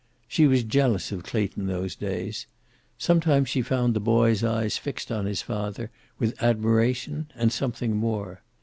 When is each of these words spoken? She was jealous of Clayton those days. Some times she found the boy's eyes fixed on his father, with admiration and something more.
She 0.27 0.47
was 0.47 0.63
jealous 0.63 1.11
of 1.11 1.21
Clayton 1.21 1.67
those 1.67 1.95
days. 1.95 2.47
Some 2.97 3.19
times 3.19 3.49
she 3.49 3.61
found 3.61 3.93
the 3.93 3.99
boy's 3.99 4.43
eyes 4.43 4.75
fixed 4.79 5.11
on 5.11 5.27
his 5.27 5.43
father, 5.43 5.91
with 6.17 6.41
admiration 6.41 7.29
and 7.35 7.51
something 7.51 7.95
more. 7.95 8.41